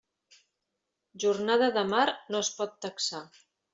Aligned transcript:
Jornada 1.23 1.67
de 1.77 1.83
mar 1.91 2.07
no 2.33 2.41
es 2.47 2.51
pot 2.59 2.75
taxar. 2.87 3.23